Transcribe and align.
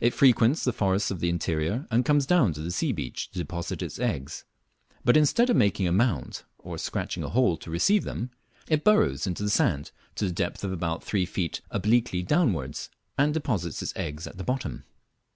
It 0.00 0.12
frequents 0.12 0.64
the 0.64 0.72
forests 0.74 1.10
of 1.10 1.20
the 1.20 1.30
interior, 1.30 1.86
and 1.90 2.04
comes 2.04 2.26
down 2.26 2.52
to 2.52 2.60
the 2.60 2.70
sea 2.70 2.92
beach 2.92 3.30
to 3.30 3.38
deposit 3.38 3.80
its 3.80 3.98
eggs, 3.98 4.44
but 5.02 5.16
instead 5.16 5.48
of 5.48 5.56
making 5.56 5.88
a 5.88 5.92
mound, 5.92 6.42
or 6.58 6.76
scratching 6.76 7.22
a 7.22 7.30
hole 7.30 7.56
to 7.56 7.70
receive 7.70 8.04
them, 8.04 8.30
it 8.68 8.84
burrows 8.84 9.26
into 9.26 9.42
the 9.42 9.48
sand 9.48 9.90
to 10.16 10.26
the 10.26 10.30
depth 10.30 10.62
of 10.62 10.72
about 10.72 11.02
three 11.02 11.24
feet 11.24 11.62
obliquely 11.70 12.22
downwards, 12.22 12.90
and 13.16 13.32
deposits 13.32 13.80
its 13.82 13.94
eggs 13.96 14.26
at 14.26 14.36
the 14.36 14.44
bottom. 14.44 14.84